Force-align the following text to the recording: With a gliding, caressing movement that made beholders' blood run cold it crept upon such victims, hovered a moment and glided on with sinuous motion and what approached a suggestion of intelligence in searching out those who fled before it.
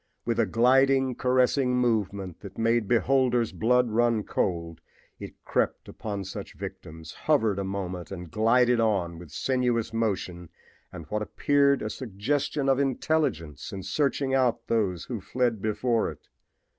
With 0.25 0.39
a 0.39 0.47
gliding, 0.47 1.13
caressing 1.13 1.77
movement 1.77 2.39
that 2.39 2.57
made 2.57 2.87
beholders' 2.87 3.51
blood 3.51 3.91
run 3.91 4.23
cold 4.23 4.81
it 5.19 5.35
crept 5.45 5.87
upon 5.87 6.23
such 6.23 6.55
victims, 6.55 7.13
hovered 7.29 7.59
a 7.59 7.63
moment 7.63 8.09
and 8.09 8.31
glided 8.31 8.79
on 8.79 9.19
with 9.19 9.29
sinuous 9.29 9.93
motion 9.93 10.49
and 10.91 11.05
what 11.09 11.21
approached 11.21 11.83
a 11.83 11.89
suggestion 11.91 12.67
of 12.67 12.79
intelligence 12.79 13.71
in 13.71 13.83
searching 13.83 14.33
out 14.33 14.65
those 14.65 15.03
who 15.03 15.21
fled 15.21 15.61
before 15.61 16.09
it. 16.09 16.29